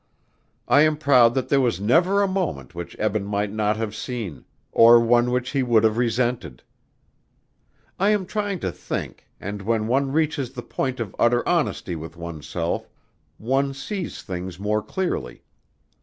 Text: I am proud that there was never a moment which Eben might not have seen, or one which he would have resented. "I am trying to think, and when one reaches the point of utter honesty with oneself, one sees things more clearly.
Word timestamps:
I 0.67 0.81
am 0.81 0.97
proud 0.97 1.35
that 1.35 1.49
there 1.49 1.61
was 1.61 1.79
never 1.79 2.23
a 2.23 2.27
moment 2.27 2.73
which 2.73 2.95
Eben 2.97 3.23
might 3.23 3.51
not 3.51 3.77
have 3.77 3.95
seen, 3.95 4.45
or 4.71 4.99
one 4.99 5.29
which 5.29 5.51
he 5.51 5.61
would 5.61 5.83
have 5.83 5.95
resented. 5.99 6.63
"I 7.99 8.09
am 8.09 8.25
trying 8.25 8.59
to 8.61 8.71
think, 8.71 9.27
and 9.39 9.61
when 9.61 9.85
one 9.85 10.11
reaches 10.11 10.53
the 10.53 10.63
point 10.63 10.99
of 10.99 11.15
utter 11.19 11.47
honesty 11.47 11.95
with 11.95 12.17
oneself, 12.17 12.89
one 13.37 13.75
sees 13.75 14.23
things 14.23 14.57
more 14.57 14.81
clearly. 14.81 15.43